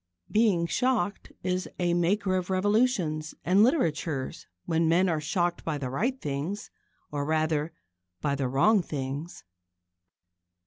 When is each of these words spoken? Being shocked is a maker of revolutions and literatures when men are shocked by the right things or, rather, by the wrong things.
Being 0.31 0.65
shocked 0.65 1.31
is 1.43 1.69
a 1.77 1.93
maker 1.93 2.35
of 2.35 2.49
revolutions 2.49 3.35
and 3.45 3.61
literatures 3.61 4.47
when 4.65 4.89
men 4.89 5.07
are 5.07 5.21
shocked 5.21 5.63
by 5.63 5.77
the 5.77 5.91
right 5.91 6.19
things 6.19 6.71
or, 7.11 7.23
rather, 7.23 7.71
by 8.19 8.33
the 8.33 8.47
wrong 8.47 8.81
things. 8.81 9.43